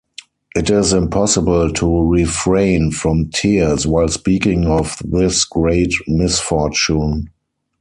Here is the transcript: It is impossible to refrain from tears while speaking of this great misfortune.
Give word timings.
It 0.55 0.71
is 0.71 0.93
impossible 0.93 1.71
to 1.73 1.85
refrain 2.09 2.89
from 2.89 3.29
tears 3.29 3.85
while 3.85 4.07
speaking 4.07 4.65
of 4.65 4.97
this 5.07 5.45
great 5.45 5.93
misfortune. 6.07 7.29